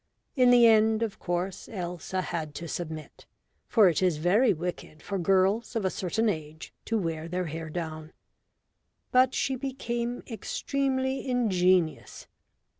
[0.35, 3.27] In the end, of course, Elsa had to submit,
[3.67, 7.69] for it is very wicked for girls of a certain age to wear their hair
[7.69, 8.11] down.
[9.11, 12.25] But she became extremely ingenious.